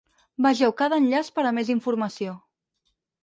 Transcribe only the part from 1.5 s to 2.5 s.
més informació.